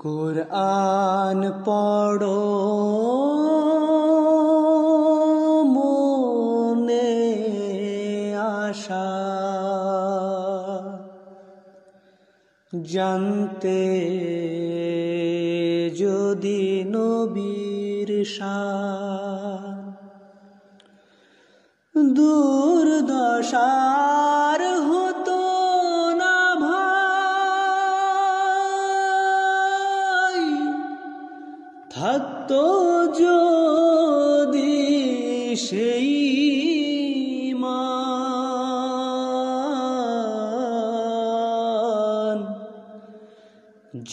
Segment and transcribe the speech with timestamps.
[0.00, 2.40] কোরআন পড়ো
[5.74, 7.10] মনে
[8.58, 9.08] আশা
[12.90, 13.80] জানতে
[16.00, 16.60] যদি
[16.94, 19.78] নবীর শান
[22.14, 23.30] দুর্দশার
[35.56, 36.10] সেই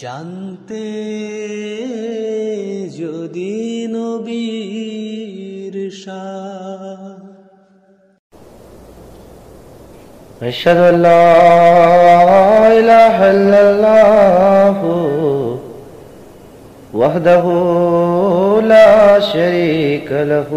[0.01, 0.85] জানতে
[2.99, 3.55] যদি
[3.95, 5.75] নবীর
[10.41, 11.27] أشهد أن لا
[12.79, 14.77] إله إلا الله
[16.93, 17.45] وحده
[18.61, 20.51] لا شريك له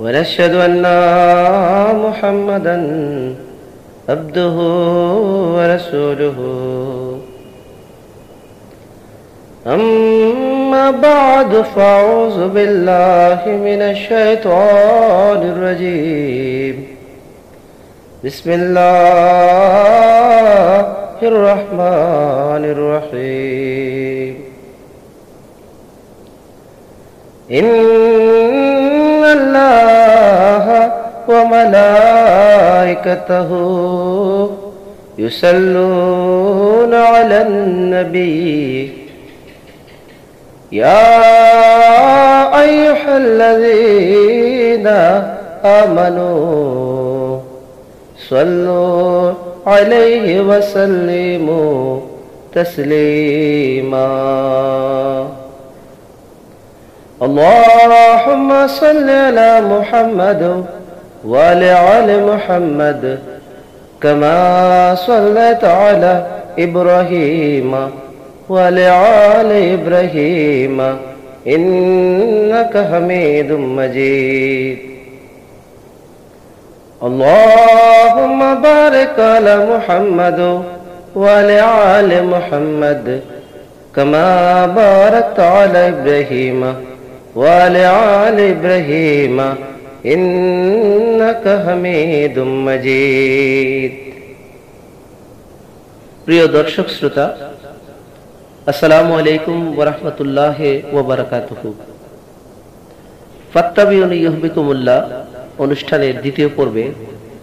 [0.00, 0.84] ونشهد أن
[2.04, 2.76] محمدا
[4.08, 4.56] عبده
[5.56, 6.38] ورسوله.
[9.66, 16.76] أما بعد فأعوذ بالله من الشيطان الرجيم.
[18.24, 18.80] بسم الله
[21.22, 24.34] الرحمن الرحيم.
[27.50, 27.68] إن
[29.36, 29.89] الله
[31.32, 33.10] وملائكته
[35.18, 38.92] يصلون على النبي.
[40.72, 41.10] يا
[42.62, 44.86] أيها الذين
[45.64, 47.38] آمنوا
[48.28, 49.32] صلوا
[49.66, 52.00] عليه وسلموا
[52.54, 54.10] تسليما.
[57.22, 60.64] اللهم صل على محمد
[61.26, 63.18] وعلى آل محمد
[64.02, 66.26] كما صليت على
[66.58, 67.90] إبراهيم
[68.48, 68.86] وعلى
[69.40, 70.96] آل إبراهيم.
[71.46, 74.78] إنك حميد مجيد.
[77.02, 80.62] اللهم بارك على محمد
[81.16, 81.58] وعلى
[81.98, 83.20] آل محمد
[83.96, 86.74] كما باركت على إبراهيم
[87.36, 87.84] وعلى
[88.28, 89.54] آل إبراهيم.
[90.05, 92.35] إنك حميد
[92.67, 93.93] مجيد
[96.25, 97.25] প্রিয় দর্শক শ্রোতা
[98.67, 100.57] আসসালামু আলাইকুম ওরহমতুল্লাহ
[100.93, 101.67] ওবরাকাতুহু
[103.53, 104.99] ফাত্তাবিউনি ইহবিকুমুল্লাহ
[105.59, 106.85] অনুষ্ঠানের দ্বিতীয় পর্বে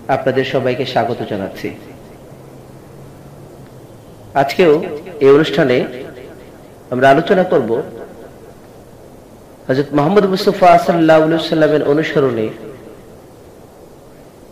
[0.09, 1.69] আপনাদের সবাইকে স্বাগত জানাচ্ছি
[4.35, 4.73] আজকেও
[5.21, 5.77] এই অনুষ্ঠানে
[6.93, 7.71] আমরা আলোচনা করব
[9.68, 12.48] হজরত মোহাম্মদ মুস্তফা সাল্লাহ সাল্লামের অনুসরণে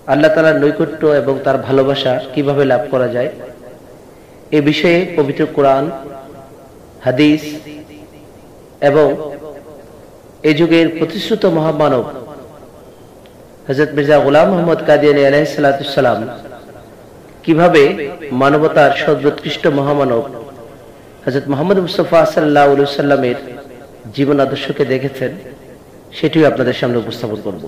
[0.07, 3.29] আল্লাহ তালার নৈকট্য এবং তার ভালোবাসা কীভাবে লাভ করা যায়?
[4.51, 5.85] এ বিষয়ে পবিত্র কোরআন,
[7.03, 7.41] হাদিস
[8.81, 9.07] এবং
[10.43, 12.05] এ যুগের প্রতিশ্রুত মহামানব
[13.67, 16.19] হজরত মির্জা গোলাম মোহাম্মদ কাদিয়ানি আলাইসালাম
[17.43, 17.83] কীভাবে
[18.31, 20.23] মানবতার সর্বোৎকৃষ্ট মহামানব
[21.25, 23.54] হজরত মোহাম্মদ মুস্তফা সাল্লাহ সাল্লামের
[24.15, 25.31] জীবন আদর্শকে দেখেছেন,
[26.17, 27.63] সেটিও আপনাদের সামনে উপস্থাপন করব।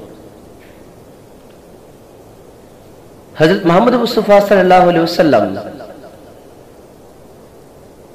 [3.39, 4.85] হজরত মোহাম্মদ মুস্তফা সাল্লাহ
[5.19, 5.45] সাল্লাম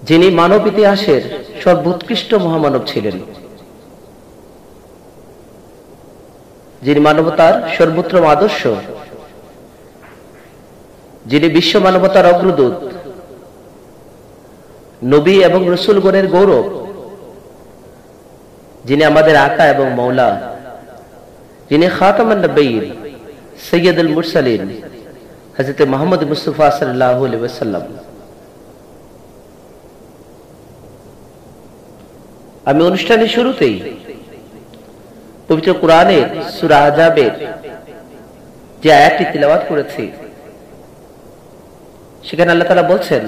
[0.09, 1.23] যিনি মানব ইতিহাসের
[1.63, 3.17] সর্বোৎকৃষ্ট মহামানব ছিলেন,
[6.85, 8.63] যিনি মানবতার সর্বোত্তম আদর্শ,
[11.31, 12.77] যিনি বিশ্ব মানবতার অগ্রদূত,
[15.13, 16.67] নবী এবং রসুলগণের গৌরব
[18.89, 20.29] যিনি আমাদের আকা এবং মৌলা,
[21.71, 22.39] যিনি খাতামান
[23.69, 24.63] সৈয়দুল মুরসালিন
[25.57, 27.19] হজরত মোহাম্মদ মুস্তফা সাল্লাহ
[27.61, 27.85] সাল্লাম
[32.71, 33.77] আমি অনুষ্ঠানের শুরুতেই
[35.49, 36.27] পবিত্র কোরআনের
[36.57, 37.33] সুরা আজাবের
[38.83, 40.05] যে আয়াতটি তিলাবাত করেছি,
[42.27, 43.23] সেখানে আল্লাহ তালা বলছেন,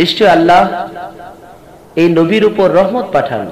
[0.00, 0.62] নিশ্চয় আল্লাহ
[2.00, 3.44] এই নবীর উপর রহমত পাঠান।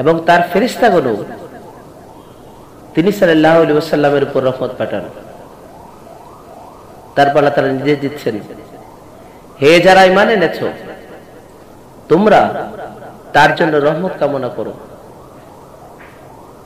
[0.00, 1.06] এবং তার ফেরিস্তাগণ
[2.94, 3.56] তিনি সাল্লাহ
[3.92, 5.04] সাল্লামের উপর রহমত পাঠান।
[7.16, 8.34] তারপর আল্লাহ তারা নির্দেশ দিচ্ছেন,
[9.60, 10.58] হে যারা ইমান এনেছ,
[12.10, 12.40] তোমরা
[13.34, 14.72] তার জন্য রহমত কামনা করো,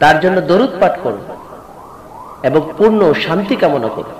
[0.02, 1.20] তার জন্য দরুদ পাঠ করো
[2.48, 4.12] এবং পূর্ণ শান্তি কামনা করো।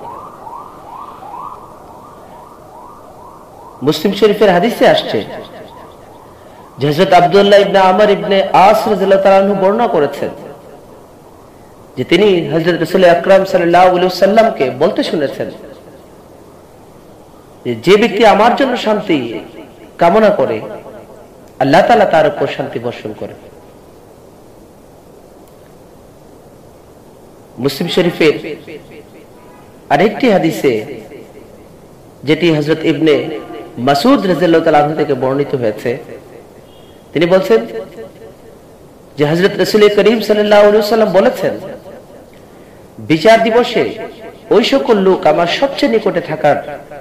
[3.87, 5.19] মুসলিম শরীফের হাদিসে আসছে
[6.87, 8.87] হজরত আবদুল্লাহ ইবনে আমর ইবনে আস
[9.61, 10.29] বর্ণনা করেছেন
[11.97, 15.49] যে তিনি হজরত রসুল আকরাম সাল্লামকে বলতে শুনেছেন
[17.85, 19.39] যে ব্যক্তি আমার জন্য শান্তি
[19.97, 20.61] কামনা করে,
[21.59, 23.33] আল্লাহ তালা তার উপর শান্তি বর্ষণ করে।
[27.59, 28.55] মুসলিম শরীফের
[29.89, 30.85] আরেকটি হাদিসে
[32.23, 33.39] যেটি হজরত ইবনে
[33.77, 36.18] মাসুদ রাজিয়াল্লাহ থেকে বর্ণিত হয়েছে
[37.13, 37.59] তিনি বলছেন
[39.17, 41.53] যে হজরত রসুল করিম সাল্লাম বলেছেন,
[43.11, 43.83] বিচার দিবসে
[44.55, 46.57] ওই সকল লোক আমার সবচেয়ে নিকটে থাকার,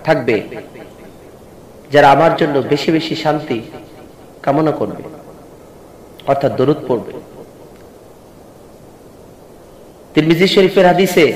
[0.07, 0.37] থাকবে,
[1.93, 3.59] যারা আমার জন্য বেশি বেশি শান্তি
[4.45, 5.03] কামনা করবে,
[6.31, 7.13] অর্থাৎ দরুদ পড়বে।
[10.13, 11.27] তিরমিজি শরীফের হাদিসে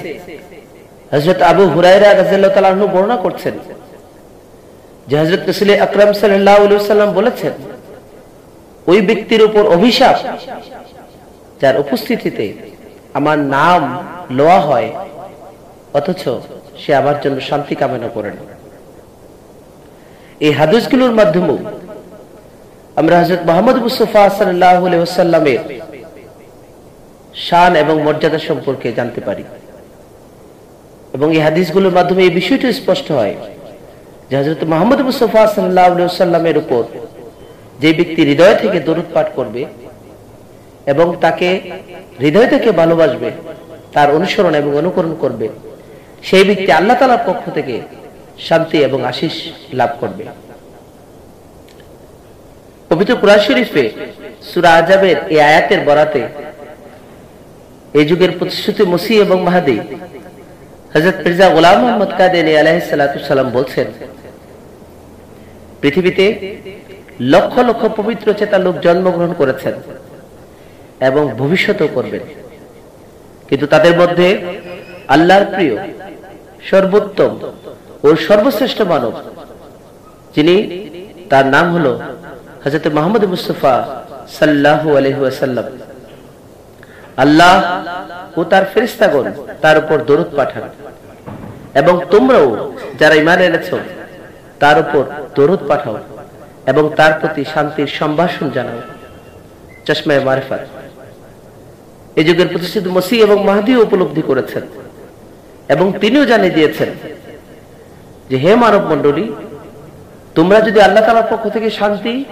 [1.13, 3.55] হজরত আবু হুরাইরা রাজিয়াল্লাহু বর্ণনা করছেন
[5.09, 7.55] যে হজরত রসুল আকরাম সাল্লাম বলেছেন
[8.91, 10.17] ওই ব্যক্তির উপর অভিশাপ,
[11.61, 12.47] যার উপস্থিতিতে
[13.19, 13.81] আমার নাম
[14.39, 14.89] লোয়া হয়,
[15.99, 16.23] অথচ
[16.83, 18.43] সে আমার জন্য শান্তি কামনা করে না
[20.47, 21.59] এই হাদিসগুলোর মাধ্যমেও
[23.01, 25.61] আমরা হজরত মোহাম্মদ মুস্তফা সাল্লামের
[27.47, 29.45] শান এবং মর্যাদা সম্পর্কে জানতে পারি।
[31.17, 33.35] এবং এই হাদিসগুলোর মাধ্যমে এই বিষয়টি স্পষ্ট হয়
[34.29, 35.87] যে হজরত মোহাম্মদ মুস্তফা সাল্লাহ
[36.23, 36.83] সাল্লামের উপর
[37.83, 39.63] যে ব্যক্তি হৃদয় থেকে দরুদ পাঠ করবে
[40.93, 41.49] এবং তাকে
[42.23, 43.29] হৃদয় থেকে ভালোবাসবে,
[43.95, 45.47] তার অনুসরণ এবং অনুকরণ করবে,
[46.29, 47.75] সেই ব্যক্তি আল্লাহ তালার পক্ষ থেকে
[48.47, 49.35] শান্তি এবং আশিস
[49.79, 50.25] লাভ করবে।
[52.91, 53.85] পবিত্র কুরআন শরীফে
[54.51, 56.23] সুরা আজাবের এই আয়াতের বরাতে
[57.99, 59.77] এই যুগের প্রতিশ্রুতি মসি এবং মাহাদি
[60.93, 63.87] হজরত মির্জা গোলাম মোহাম্মদ কাদেনী আলাহিসাল্লাম বলছেন,
[65.81, 66.27] পৃথিবীতে
[67.21, 69.75] লক্ষ লক্ষ পবিত্র চেতা লোক জন্মগ্রহণ করেছেন
[71.01, 72.23] এবং ভবিষ্যতেও করবেন।
[73.49, 74.29] কিন্তু তাদের মধ্যে
[75.15, 75.75] আল্লাহর প্রিয়,
[76.71, 77.33] সর্বোত্তম
[78.05, 79.15] ও সর্বশ্রেষ্ঠ মানব,
[80.35, 80.57] যিনি
[81.31, 81.87] তার নাম হল
[82.65, 83.75] হজরত মোহাম্মদ মুস্তফা
[84.39, 85.67] সাল্লাহ আলহাসাল্লাম
[87.17, 87.55] আল্লাহ
[88.39, 89.27] ও তার ফেরিস্তাগণ
[89.63, 90.65] তার উপর দরুদ পাঠান
[91.75, 92.47] এবং তোমরাও
[93.01, 93.69] যারা ইমান এনেছ,
[94.63, 95.03] তার উপর
[95.37, 95.97] দরুদ পাঠাও।
[96.67, 98.81] এবং তার প্রতি শান্তির সম্ভাষণ জানাও।
[99.87, 100.61] চশমায় মারফাত।
[102.17, 104.63] এই যুগের প্রতিষ্ঠিত মসি এবং মাহাদিও উপলব্ধি করেছেন।
[105.69, 106.89] এবং তিনিও জানিয়ে দিয়েছেন
[108.31, 109.33] যে, হে মানব মন্ডলী
[110.35, 112.25] তোমরা যদি আল্লাহ তালার পক্ষ থেকে শান্তি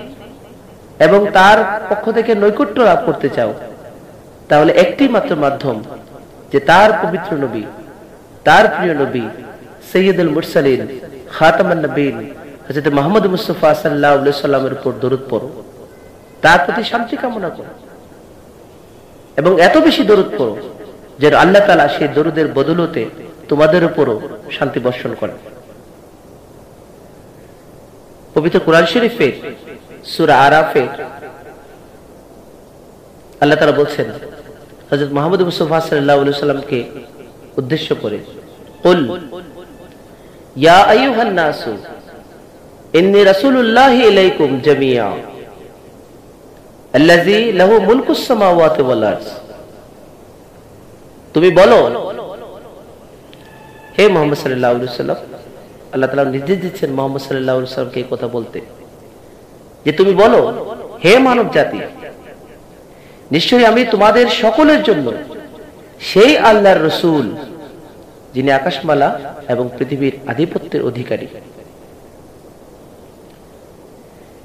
[0.99, 1.59] এবং তার
[1.91, 3.55] পক্ষ থেকে নৈকট্য লাভ করতে চাও,
[4.49, 5.83] তাহলে একটি মাত্র মাধ্যম
[6.53, 7.63] যে তার পবিত্র নবী,
[8.45, 9.23] তার প্রিয় নবী
[9.93, 11.01] সৈয়দুল মুরসালিন,
[11.39, 12.17] খাতামান নবীন
[12.70, 15.48] হজরত মোহাম্মদ মুস্তফা সাল্লাহ সাল্লামের উপর দরুদ পড়ো
[16.44, 17.72] তার প্রতি শান্তি কামনা করো
[19.38, 20.54] এবং এত বেশি দরুদ পড়ো
[21.20, 23.02] যে আল্লাহ তালা সেই দরুদের বদলতে
[23.50, 24.16] তোমাদের উপরও
[24.58, 25.38] শান্তি বর্ষণ করেন
[28.36, 29.34] পবিত্র কোরআন শরীফের
[30.12, 30.84] সুরা আরাফে
[33.42, 34.08] আল্লাহ তারা বলছেন
[34.90, 36.80] হজরত মোহাম্মদ মুস্তফা সাল্লাহ সাল্লামকে
[37.58, 38.20] উদ্দেশ্য করে
[38.84, 39.00] قل
[40.58, 41.62] يا أيها الناس
[42.99, 43.21] ইন্নি
[44.11, 45.09] ইলাইকুম জামিয়া
[46.99, 49.27] আল্লাযী লাহু মুলকুস সামাওয়াতি ওয়াল আরজ
[51.35, 51.81] তুমি বলো,
[53.97, 55.21] হে মোহাম্মদ সাল্লাল্লাহু আলাইহি সাল্লাম
[55.93, 58.59] আল্লাহ তাআলা নির্দেশ দিচ্ছেন মোহাম্মদ সাল্লাল্লাহু আলাইহি এই কথা বলতে।
[59.85, 60.41] যে তুমি বলো,
[61.05, 61.81] হে মানব জাতি,
[63.35, 65.07] নিশ্চয়ই আমি তোমাদের সকলের জন্য
[66.11, 67.27] সেই আল্লাহর রসুল,
[68.35, 69.09] যিনি আকাশমালা
[69.53, 71.29] এবং পৃথিবীর আধিপত্যের অধিকারী।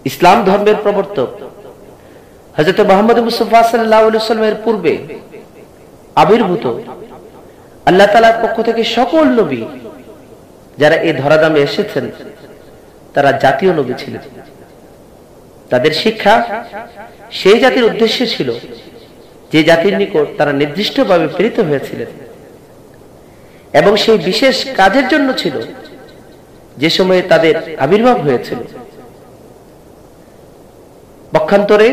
[0.05, 1.27] ইসলাম ধর্মের প্রবর্তক।
[2.57, 4.93] হজরত মোহাম্মদ মুস্তফা সাল্লামের পূর্বে
[6.15, 6.65] আবির্ভূত।
[7.85, 9.61] আল্লাহ তালার পক্ষ থেকে সকল নবী
[10.77, 12.11] যারা এই ধরাদামে এসেছেন,
[13.13, 14.21] তারা জাতীয় নবী ছিলেন।
[15.69, 16.65] তাদের শিক্ষা
[17.31, 18.51] সেই জাতির উদ্দেশ্য ছিল
[19.51, 22.07] যে জাতির নিকট তারা নির্দিষ্টভাবে প্রেরিত হয়েছিলেন।
[23.79, 25.55] এবং সেই বিশেষ কাজের জন্য ছিল
[26.77, 28.57] যে সময়ে তাদের আবির্ভাব হয়েছিল।
[31.35, 31.87] পক্ষান্তরে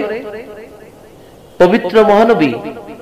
[1.61, 2.51] পবিত্র মহানবী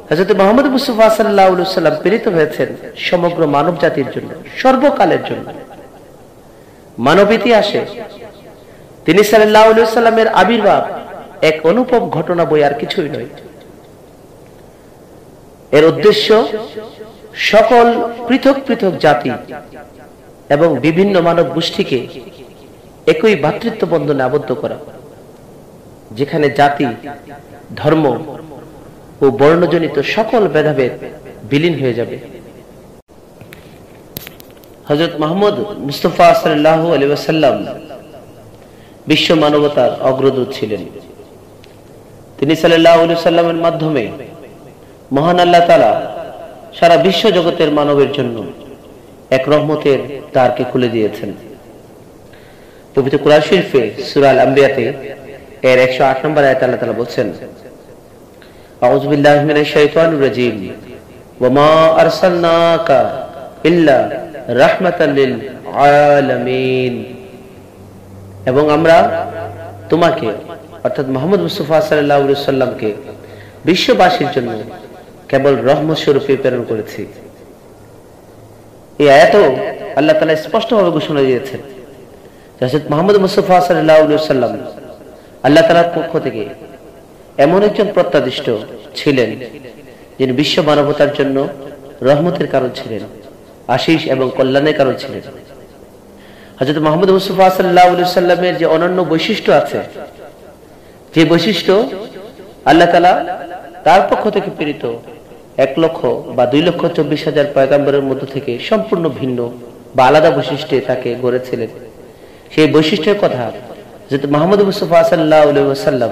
[0.09, 2.69] হজরত মোহাম্মদ মুস্তফা সাল্লাম প্রেরিত হয়েছেন
[3.09, 4.31] সমগ্র মানব জাতির জন্য,
[4.63, 5.47] সর্বকালের জন্য।
[7.07, 7.81] মানব ইতিহাসে
[9.05, 10.83] তিনি সাল্লামের আবির্ভাব
[11.51, 13.31] এক অনুপম ঘটনা বই আর কিছুই নয়।
[15.77, 16.29] এর উদ্দেশ্য
[17.51, 17.87] সকল
[18.29, 19.31] পৃথক পৃথক জাতি
[20.55, 21.99] এবং বিভিন্ন মানব গোষ্ঠীকে
[23.13, 24.79] একই ভাতৃত্ব বন্ধনে আবদ্ধ করা।
[26.19, 26.87] যেখানে জাতি,
[27.76, 28.05] ধর্ম
[29.23, 30.93] ও বর্ণজনিত সকল ভেদাভেদ
[31.50, 32.17] বিলীন হয়ে যাবে।
[34.88, 37.57] হজরত মোহাম্মদ মুস্তফা সাল্লাহ আলী ওয়াসাল্লাম
[39.07, 40.83] বিশ্ব মানবতার অগ্রদূত ছিলেন।
[42.38, 44.05] তিনি সাল্লাহ আলী সাল্লামের মাধ্যমে
[45.12, 45.93] মহান আল্লাহ তালা
[46.79, 48.37] সারা বিশ্ব জগতের মানবের জন্য
[49.37, 49.99] এক রহমতের
[50.33, 51.31] দ্বারকে খুলে দিয়েছেন।
[52.95, 54.85] পবিত্র কুরআন শরীফে সুরাল আম্বিয়াতে
[55.62, 57.33] এর 108 নম্বর আয়াতে আল্লাহ তাআলা বলছেন
[59.47, 60.57] মিনাশ শাইতানির রাজীম,
[61.40, 61.71] ওয়া মা
[62.02, 62.99] আরসালনাকা
[63.64, 63.99] ইল্লা
[64.49, 65.35] রাহমাতাল লিল
[65.75, 66.95] আলামিন।
[68.47, 69.26] এবং আমরা
[69.88, 70.26] তোমাকে,
[70.85, 72.93] অর্থাৎ মোহাম্মদ মুস্তফা আলাইহি সাল্লামকে
[73.64, 74.52] বিশ্ববাসীর জন্য
[75.29, 77.07] কেবল রহমত স্বরূপে প্রেরণ করেছি।
[78.99, 79.57] এই আয়াতও
[79.97, 81.61] আল্লাহ তাআলা স্পষ্টভাবে ঘোষণা দিয়েছেন
[82.90, 84.52] মুহাম্মদ মুস্তাফা সাল্লাল্লাহু সাল্লাম
[85.47, 86.43] আল্লাহ তাআলার পক্ষ থেকে
[87.45, 88.47] এমন একজন প্রত্যাদিষ্ট
[88.99, 89.31] ছিলেন
[90.19, 91.37] যিনি বিশ্ব মানবতার জন্য
[92.09, 93.03] রহমতের কারণ ছিলেন,
[93.77, 95.25] আশিস এবং কল্যাণের কারণ ছিলেন।
[96.59, 99.79] হযরত মুহাম্মদ আলাইহি সাল্লামের যে অনন্য বৈশিষ্ট্য আছে,
[101.15, 101.73] যে বৈশিষ্ট্য
[102.71, 103.13] আল্লাহ তাআলা
[103.87, 104.85] তার পক্ষ থেকে প্রেরিত
[105.65, 106.01] এক লক্ষ
[106.37, 109.39] বা দুই লক্ষ চব্বিশ হাজার পয়গাম্বরের মধ্য থেকে সম্পূর্ণ ভিন্ন
[109.97, 111.71] বা আলাদা বৈশিষ্ট্যে তাকে গড়েছিলেন।
[112.55, 113.45] সেই বৈশিষ্ট্যের কথা
[114.11, 116.11] যেহেতু মাহমুদ মুস্তফা সাল্লাহ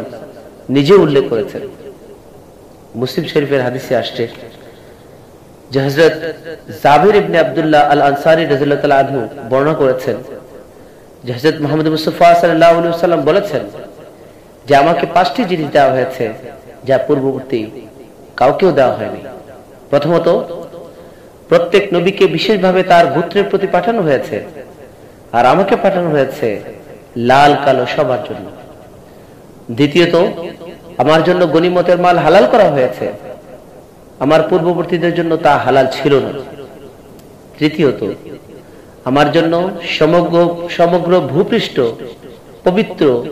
[0.76, 1.62] নিজে উল্লেখ করেছেন।
[3.00, 4.24] মুসলিম শরীফের হাদিসে আসছে
[5.70, 6.14] যে হজরত
[7.20, 8.42] ইবনে আবদুল্লাহ আল আনসারি
[9.50, 10.16] বর্ণনা করেছেন
[11.24, 13.62] যে হজরত মোহাম্মদ মুস্তফা সাল্লাহ বলেছেন
[14.66, 16.24] যে আমাকে পাঁচটি জিনিস দেওয়া হয়েছে
[16.84, 17.62] যা পূর্ববর্তী
[18.40, 19.20] কাউকেও দেওয়া হয়নি।
[19.90, 20.28] প্রথমত,
[21.48, 24.36] প্রত্যেক নবীকে বিশেষভাবে তার গোত্রের প্রতি পাঠানো হয়েছে
[25.36, 26.48] আর আমাকে পাঠানো হয়েছে
[27.18, 28.50] লাল, কালো সবার জন্য।
[29.70, 30.14] দ্বিতীয়ত,
[30.98, 33.12] আমার জন্য গনিমতের মাল হালাল করা হয়েছে।
[34.20, 36.32] আমার পূর্ববর্তীদের জন্য তা হালাল ছিল না।
[37.58, 38.12] তৃতীয়ত,
[39.04, 41.80] আমার জন্য সমগ্র সমগ্র ভূপৃষ্ঠ
[42.64, 43.24] পবিত্র,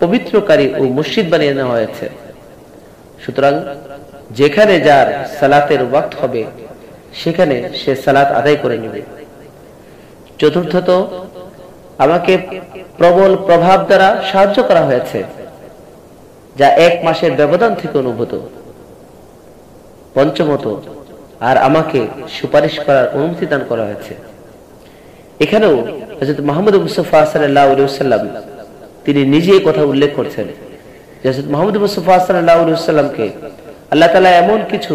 [0.00, 2.08] পবিত্রকারী ও মসজিদ বানিয়ে নেওয়া হয়েছে।
[3.24, 3.64] সুতরাং,
[4.30, 6.44] যেখানে যার সালাতের ওয়াক্ত হবে,
[7.14, 9.02] সেখানে সে সালাত আদায় করে নেবে।
[10.38, 10.90] চতুর্থত
[11.98, 12.32] আমাকে
[12.98, 15.18] প্রবল প্রভাব দ্বারা সাহায্য করা হয়েছে,
[16.58, 18.32] যা এক মাসের ব্যবধান থেকে অনুভূত।
[20.14, 20.64] পঞ্চমত,
[21.48, 22.00] আর আমাকে
[22.36, 24.12] সুপারিশ করার অনুমতি দান করা হয়েছে।
[25.44, 25.74] এখানেও
[26.18, 27.68] হজরত মোহাম্মদ মুস্তফা সাল্লাহ
[28.00, 28.22] সাল্লাম
[29.04, 30.46] তিনি নিজেই কথা উল্লেখ করছেন
[31.24, 32.58] হজরত মোহাম্মদ মুস্তফা সাল্লাহ
[32.90, 33.26] সাল্লামকে
[33.92, 34.94] আল্লাহ তালা এমন কিছু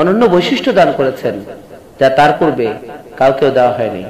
[0.00, 1.34] অনন্য বৈশিষ্ট্য দান করেছেন,
[2.00, 2.66] যা তার পূর্বে
[3.16, 4.02] কাউকেও দেওয়া হয়নি।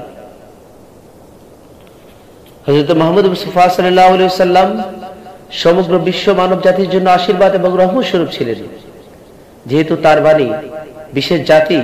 [2.68, 4.82] হজরত মোহাম্মদ মুস্তফা সাল্লাহ সাল্লাম
[5.52, 8.54] সমগ্র বিশ্ব মানব জাতির জন্য আশীর্বাদ এবং রহমত স্বরূপ ছিলেন।
[9.66, 10.52] যেহেতু তার বাণী
[11.12, 11.80] বিশেষ জাতি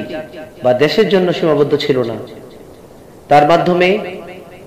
[0.62, 2.14] বা দেশের জন্য সীমাবদ্ধ ছিল না।
[3.28, 3.98] তার মাধ্যমে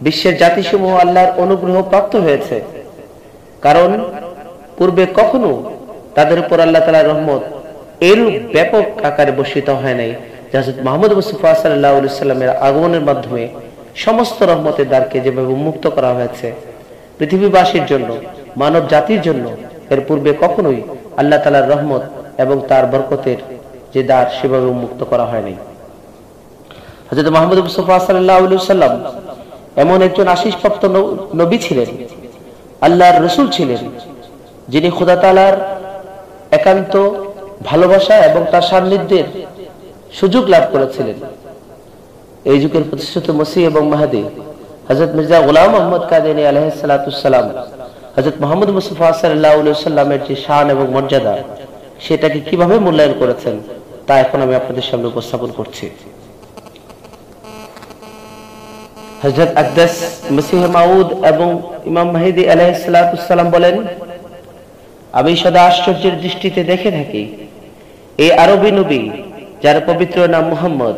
[0.02, 2.62] বিশ্বের জাতিসমূহ আল্লাহর অনুগ্রহ প্রাপ্ত হয়েছে।
[3.62, 4.06] কারণ
[4.78, 5.72] পূর্বে কখনো
[6.16, 7.42] তাদের উপর আল্লাহ তালার রহমত
[8.02, 10.14] এরূপ ব্যাপক আকারে বর্ষিত হয় নাই।
[10.54, 13.48] জাহাজত মোহাম্মদ মুস্তফা সাল্লাহ সাল্লামের আগমনের মাধ্যমে
[14.06, 16.48] সমস্ত রহমতের দ্বারকে যেভাবে উন্মুক্ত করা হয়েছে
[17.18, 18.10] পৃথিবীবাসীর জন্য
[18.62, 19.46] মানব জাতির জন্য,
[19.94, 20.80] এর পূর্বে কখনোই
[21.22, 22.04] আল্লাহ তালার রহমত
[22.44, 23.40] এবং তার বরকতের
[23.94, 25.56] যে দ্বার সেভাবে উন্মুক্ত করা হয়নি।
[27.10, 27.28] হজরত
[27.80, 28.94] সাল্লাম
[29.84, 30.84] এমন একজন আশিসপ্রাপ্ত
[31.42, 31.90] নবী ছিলেন,
[32.86, 33.82] আল্লাহর রসুল ছিলেন,
[34.72, 35.56] যিনি খুদা তালার
[36.58, 36.94] একান্ত
[37.70, 39.28] ভালোবাসা এবং তার সান্নিধ্যের
[40.20, 41.18] সুযোগ লাভ করেছিলেন।
[42.52, 44.24] এই যুগের প্রতিষ্ঠিত মসি এবং মাহাদি
[44.88, 47.46] হজরত মির্জা গোলাম মোহাম্মদ কাদিনী আলহালাম
[48.16, 51.36] হজরত মোহাম্মদ মুস্তফা সাল্লামের যে শান এবং মর্যাদা,
[52.06, 53.56] সেটাকে কীভাবে মূল্যায়ন করেছেন,
[54.08, 55.86] তা এখন আমি আপনাদের সামনে উপস্থাপন করছি।
[59.24, 59.94] হজরত আকদাস
[60.36, 61.50] মসিহ মাউদ এবং
[61.90, 63.76] ইমাম মাহিদি আলাইসালাম বলেন,
[65.20, 67.24] আমি সদা আশ্চর্যের দৃষ্টিতে দেখে থাকি,
[68.24, 69.02] এই আরবি নবী,
[69.64, 70.96] যার পবিত্র নাম মুহাম্মদ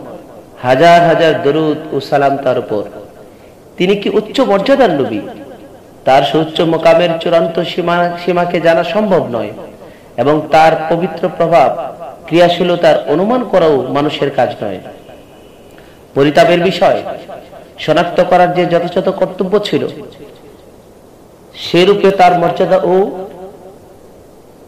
[0.63, 2.83] হাজার হাজার দরুদ ও সালাম তার উপর।
[3.77, 5.19] তিনি কি উচ্চ মর্যাদার নবী?
[6.05, 9.51] তার সুউচ্চ মোকামের চূড়ান্ত সীমা, সীমাকে জানা সম্ভব নয়
[10.17, 11.69] এবং তার পবিত্র প্রভাব,
[12.27, 14.79] ক্রিয়াশীলতার অনুমান করাও মানুষের কাজ নয়।
[16.15, 16.99] পরিতাপের বিষয়,
[17.79, 19.83] শনাক্ত করার যে যথাযথ কর্তব্য ছিল,
[21.55, 22.95] সেরূপে তার মর্যাদা ও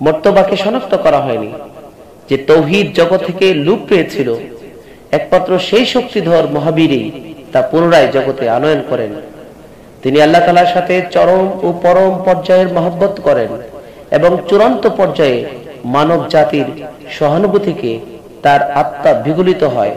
[0.01, 1.49] মর্তবাকে শনাক্ত করা হয়নি।
[2.29, 4.29] যে তৌহিদ জগৎ থেকে লুপ পেয়েছিল
[5.11, 7.03] একমাত্র সেই শক্তিধর মহাবীরই
[7.51, 9.11] তা পুনরায় জগতে আনয়ন করেন।
[10.03, 13.51] তিনি আল্লাহ তালার সাথে চরম ও পরম পর্যায়ের মহব্বত করেন
[14.11, 15.39] এবং চূড়ান্ত পর্যায়ে
[15.85, 16.67] মানব জাতির
[17.11, 17.91] সহানুভূতিকে
[18.41, 19.95] তার আত্মা বিগলিত হয়।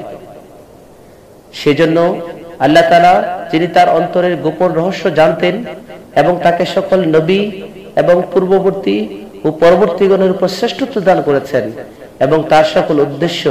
[1.52, 1.99] সেজন্য
[2.59, 3.14] আল্লাহ তালা
[3.52, 5.54] যিনি তার অন্তরের গোপন রহস্য জানতেন
[6.21, 7.40] এবং তাকে সকল নবী
[7.97, 8.97] এবং পূর্ববর্তী
[9.44, 11.64] ও পরবর্তীগণের উপর শ্রেষ্ঠত্ব দান করেছেন
[12.21, 13.42] এবং তার সকল উদ্দেশ্য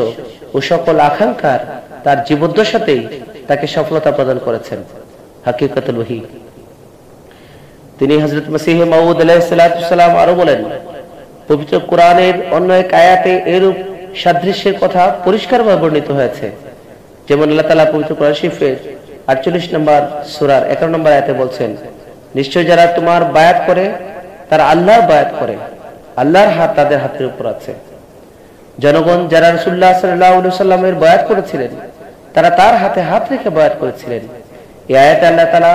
[0.56, 1.62] ও সকল আকাঙ্ক্ষার
[2.04, 3.02] তার জীবদ্দশাতেই
[3.48, 4.80] তাকে সফলতা প্রদান করেছেন।
[5.46, 6.20] হাকিকতুল ওহি।
[8.00, 10.62] তিনি হজরত মসিহ মাউদ আলাইসালাম আরও বলেন,
[11.50, 13.78] পবিত্র কোরআনের অন্য এক আয়াতে এরূপ
[14.22, 16.48] সাদৃশ্যের কথা পরিষ্কারভাবে বর্ণিত হয়েছে।
[17.28, 18.76] যেমন আল্লাহ তালা পবিত্র কোরআন শিফের
[19.32, 20.02] আটচল্লিশ নম্বর
[20.34, 21.70] সুরার এগারো নম্বর আয়াতে বলছেন,
[22.38, 23.86] নিশ্চয় যারা তোমার বায়াত করে,
[24.50, 25.56] তারা আল্লাহর বায়াত করে,
[26.22, 27.72] আল্লাহর হাত তাদের হাতের উপর আছে।
[28.80, 31.72] জনগণ যারা রসুল্লাহ সাল্লাহ সাল্লামের বয়াত করেছিলেন,
[32.34, 34.24] তারা তার হাতে হাত রেখে বয়াত করেছিলেন।
[34.88, 35.74] এই আয়াতে আল্লাহ তালা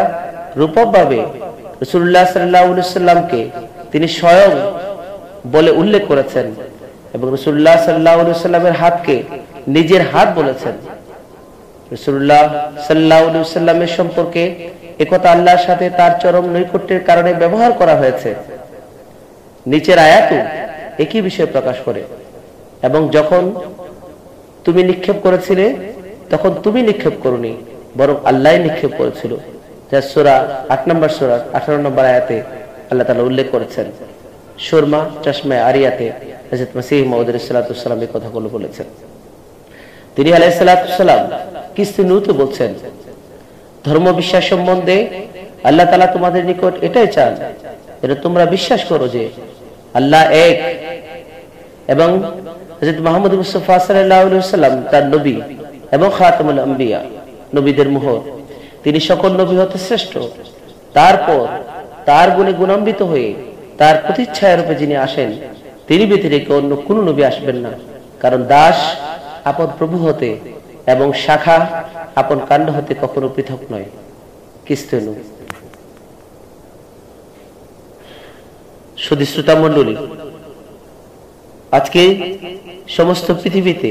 [0.57, 1.19] রূপকভাবে
[1.83, 3.51] রসুল্লাহ সাল্লাহ সাল্লামকে
[3.93, 4.53] তিনি স্বয়ং
[5.53, 6.55] বলে উল্লেখ করেছেন
[7.15, 9.23] এবং রসুল্লাহ সাল্লাহ সাল্লামের হাতকে
[9.69, 10.73] নিজের হাত বলেছেন।
[11.93, 12.43] রসুল্লাহ
[12.89, 18.35] সাল্লাহ সম্পর্কে একথা আল্লাহর সাথে তার চরম নৈকট্যের কারণে ব্যবহার করা হয়েছে।
[19.67, 20.31] নিচের আয়াত
[20.99, 22.03] একই বিষয় প্রকাশ করে।
[22.83, 23.43] এবং যখন
[24.65, 25.67] তুমি নিক্ষেপ করেছিলে,
[26.31, 27.53] তখন তুমি নিক্ষেপ করনি,
[27.99, 29.33] বরং আল্লাহ নিক্ষেপ করেছিল।
[29.91, 30.35] যা সোরা
[30.69, 32.37] আট নম্বর সোরা, আঠারো নম্বর আয়াতে
[32.91, 33.87] আল্লাহ তালা উল্লেখ করেছেন।
[34.67, 36.07] সুরমা চশমায় আরিয়াতে
[36.75, 36.99] মাসিহ
[37.49, 38.87] সালাতাম এই কথাগুলো বলেছেন।
[40.17, 40.29] তিনি
[42.41, 42.71] বলছেন,
[43.87, 44.97] ধর্ম বিশ্বাস সম্বন্ধে
[45.69, 47.33] আল্লাহ তালা তোমাদের নিকট এটাই চান
[48.03, 49.25] এটা তোমরা বিশ্বাস করো যে
[49.99, 50.57] আল্লাহ এক
[51.95, 52.09] এবং
[52.79, 55.37] হজরত মোহাম্মদ মুস্তফা সাল্লাম তার নবী
[55.97, 57.01] এবং খাতামুল আম্বিয়া,
[57.57, 58.21] নবীদের মোহর
[58.85, 60.13] তিনি সকল নবী হতে শ্রেষ্ঠ।
[60.99, 61.45] তারপর
[62.09, 63.31] তার গুণে গুণান্বিত হয়ে
[63.81, 65.31] তার প্রতিচ্ছায় রূপে যিনি আসেন,
[65.89, 67.73] তিনি ব্যতিরেকে অন্য কোন নবী আসবেন না।
[68.23, 68.79] কারণ দাস
[69.51, 70.31] আপন প্রভু হতে
[70.93, 71.59] এবং শাখা
[72.21, 73.89] আপন কাণ্ড হতে কখনো পৃথক নয়।
[74.67, 75.13] কিস্তেনু
[79.05, 79.95] শুধু শ্রোতা মন্ডলী
[81.79, 82.03] আজকে
[82.97, 83.91] সমস্ত পৃথিবীতে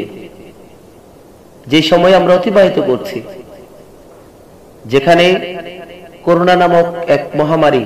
[1.72, 3.18] যে সময় আমরা অতিবাহিত করছি,
[4.92, 5.26] যেখানে
[6.26, 7.84] করোনা নামক এক মহামারী,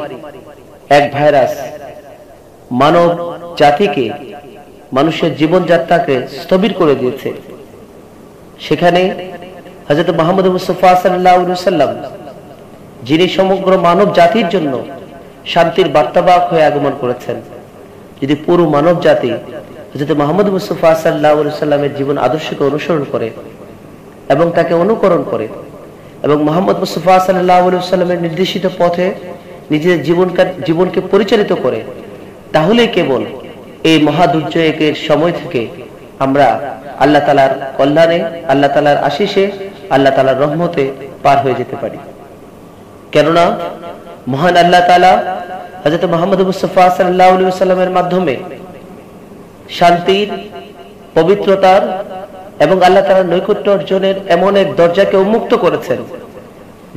[0.98, 1.54] এক ভাইরাস
[2.82, 3.10] মানব
[3.62, 4.06] জাতিকে,
[4.98, 7.30] মানুষের জীবনযাত্রাকে স্থবির করে দিয়েছে।
[8.66, 9.02] সেখানে
[9.88, 11.92] হজরত মোহাম্মদ মুস্তফা সাল্লাম
[13.08, 14.74] যিনি সমগ্র মানব জাতির জন্য
[15.54, 17.38] শান্তির বার্তাবাক হয়ে আগমন করেছেন
[18.22, 19.32] যদি পুরো মানব জাতি
[19.94, 23.30] হজরত মোহাম্মদ মুস্তফা সাল্লাহ সাল্লামের জীবন আদর্শকে অনুসরণ করে
[24.30, 25.48] এবং তাকে অনুকরণ করে
[26.24, 29.14] এবং মোহাম্মদ মুস্তফা সাল্লাহ সাল্লামের নির্দেশিত পথে
[29.72, 31.82] নিজের জীবনকে জীবনকে পরিচালিত করে
[32.52, 33.26] তাহলে কেবল
[33.84, 35.68] এই মহাদুর্যোগের সময় থেকে
[36.20, 36.48] আমরা
[37.00, 39.52] আল্লাহ তালার কল্যাণে, আল্লাহ তালার আশিসে
[39.90, 40.92] আল্লাহ তালার রহমতে
[41.24, 41.98] পার হয়ে যেতে পারি।
[43.12, 43.58] কেননা
[44.28, 45.38] মহান আল্লাহ তালা
[45.86, 48.38] হজরত মোহাম্মদ মুস্তফা সাল্লাহ সাল্লামের মাধ্যমে
[49.78, 50.30] শান্তির,
[51.18, 51.84] পবিত্রতার
[52.66, 56.00] এবং আল্লাহ তালার নৈকট্য অর্জনের এমন এক দরজাকে উন্মুক্ত করেছেন,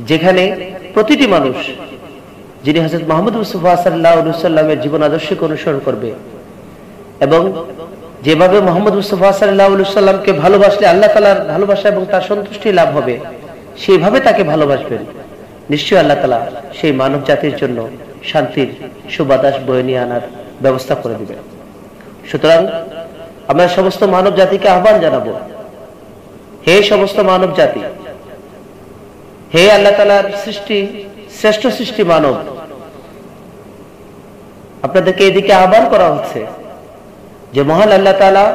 [0.09, 0.43] যেখানে
[0.93, 1.57] প্রতিটি মানুষ,
[2.65, 4.15] যিনি হজরত মোহাম্মদ মুস্তফা সাল্লাহ
[4.47, 6.09] সাল্লামের জীবন আদর্শকে অনুসরণ করবে
[7.25, 7.41] এবং
[8.25, 13.15] যেভাবে মোহাম্মদ মুস্তফা সাল্লাহ সাল্লামকে ভালোবাসলে আল্লাহ তালার ভালোবাসা এবং তার সন্তুষ্টি লাভ হবে
[13.83, 15.01] সেইভাবে তাকে ভালোবাসবেন।
[15.73, 16.39] নিশ্চয় আল্লাহ তালা
[16.77, 17.77] সেই মানব জাতির জন্য
[18.29, 18.69] শান্তির
[19.13, 20.23] সুবাতাস বয়ে নিয়ে আনার
[20.63, 21.39] ব্যবস্থা করে দিবেন।
[22.29, 22.61] সুতরাং
[23.51, 25.27] আমরা সমস্ত মানব জাতিকে আহ্বান জানাব।
[26.65, 27.81] হে সমস্ত মানব জাতি
[29.53, 30.77] হে আল্লাহ তালার সৃষ্টি,
[31.37, 32.35] শ্রেষ্ঠ সৃষ্টি মানব,
[34.85, 36.39] আপনাদেরকে এদিকে আহ্বান করা হচ্ছে
[37.55, 38.45] যে মহান আল্লাহ তালা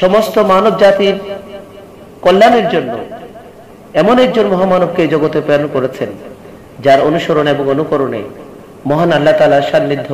[0.00, 1.16] সমস্ত মানব জাতির
[2.24, 2.92] কল্যাণের জন্য
[4.00, 6.10] এমন একজন মহামানবকে জগতে প্রেরণ করেছেন,
[6.84, 8.22] যার অনুসরণ এবং অনুকরণে
[8.90, 10.08] মহান আল্লাহ তালার সান্নিধ্য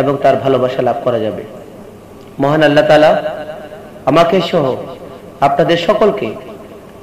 [0.00, 1.44] এবং তার ভালোবাসা লাভ করা যাবে।
[2.42, 3.12] মহান আল্লাহ তালা
[4.10, 4.64] আমাকে সহ
[5.46, 6.28] আপনাদের সকলকে,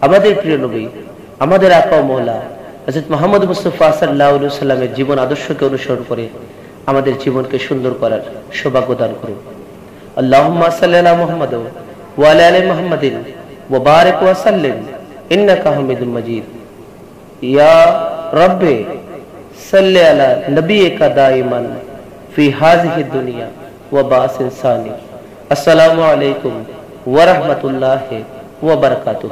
[0.06, 0.84] আমাদের প্রিয় নবী,
[1.46, 2.38] আমাদের আকা মহলা
[2.86, 6.26] হজরত মোহাম্মদ মুস্তফা সাল্লাহ সাল্লামের জীবন আদর্শকে অনুসরণ করে
[6.89, 8.24] আমাদের জীবনকে সুন্দর করার
[8.60, 9.39] সৌভাগ্য দান করুন।
[10.22, 10.46] আল্লাহ
[10.82, 11.54] সাল্লাহ মোহাম্মদ
[12.72, 13.15] মোহাম্মদিন
[14.24, 14.78] ওয়াসাল্লিম
[16.17, 16.46] মজিদ।
[17.52, 17.78] ইয়া
[18.41, 18.76] রব্বে
[19.72, 20.30] সাল্লি আলা
[21.22, 21.65] দাইমান
[22.34, 23.48] ফি হাযিহি দুনিয়া
[23.91, 24.91] ওয়া বাস ইনসানি
[25.53, 26.63] السلام علیکم
[27.07, 28.13] ورحمت اللہ
[28.63, 29.27] وبرکاتہ۔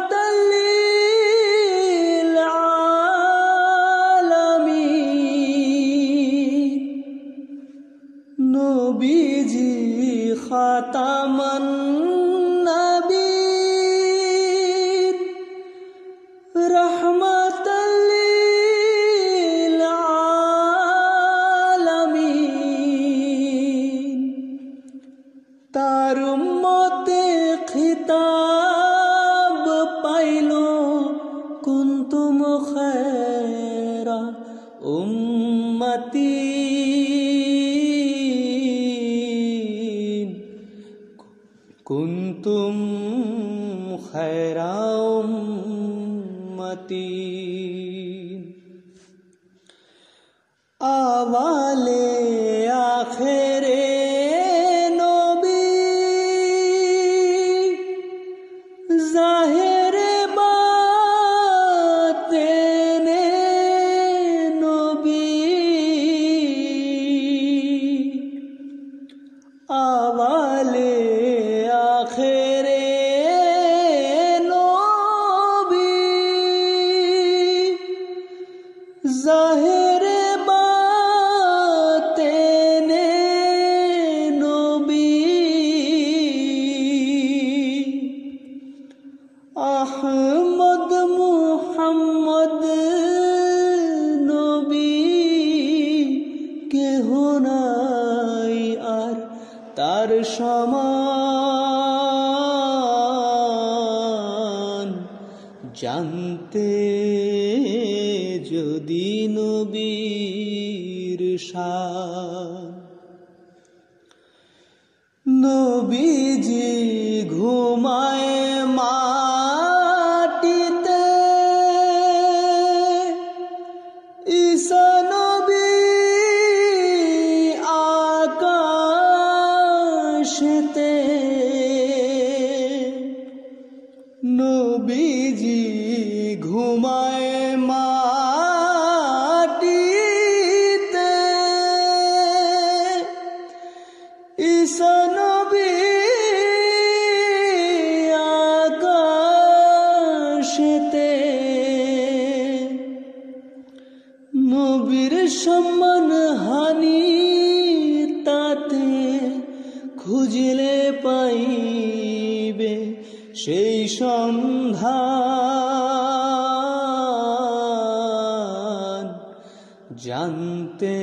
[169.96, 170.98] জানতে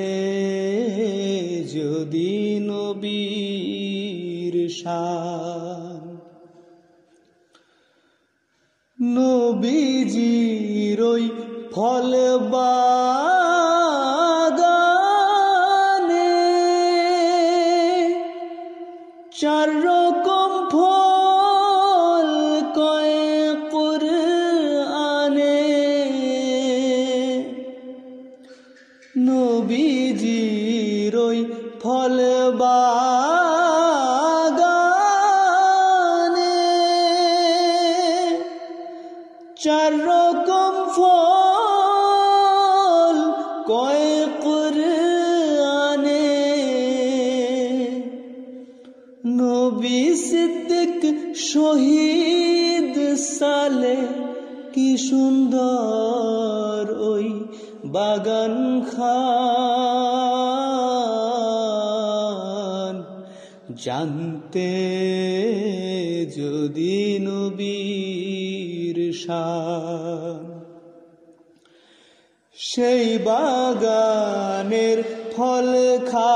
[1.73, 6.17] যদি নবীর শান।
[9.01, 11.29] নবীজির ওই
[51.51, 52.95] শহীদ
[53.37, 53.97] সালে
[54.73, 56.81] কি সুন্দর
[57.11, 57.27] ওই
[57.85, 58.55] বাগান
[58.91, 59.29] খান।
[63.75, 64.71] জানতে
[66.37, 68.97] যদি নবীর
[72.57, 74.97] সেই বাগানের
[75.33, 75.71] ফল
[76.11, 76.35] খা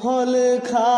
[0.00, 0.32] ফল
[0.64, 0.94] খা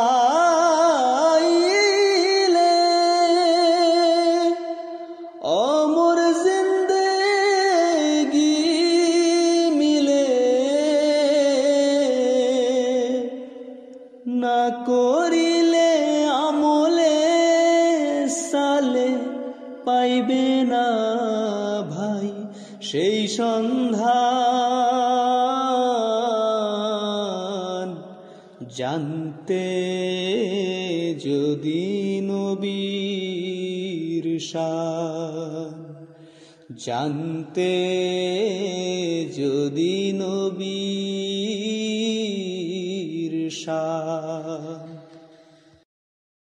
[36.85, 37.73] জানতে
[39.37, 40.00] যদি